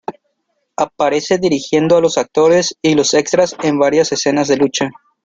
Aparece 0.77 1.37
dirigiendo 1.37 1.95
a 1.95 2.01
los 2.01 2.17
actores 2.17 2.75
y 2.81 2.95
los 2.95 3.13
extras 3.13 3.55
en 3.61 3.77
varias 3.77 4.11
escenas 4.11 4.47
de 4.47 4.57
lucha. 4.57 4.89